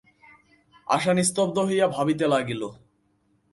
[0.87, 2.61] আশা নিস্তব্ধ হইয়া ভাবিতে লাগিল।